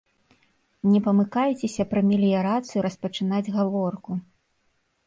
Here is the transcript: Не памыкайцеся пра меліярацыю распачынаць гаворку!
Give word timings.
Не 0.93 1.01
памыкайцеся 1.07 1.83
пра 1.91 2.01
меліярацыю 2.09 2.79
распачынаць 2.87 3.47
гаворку! 3.61 4.11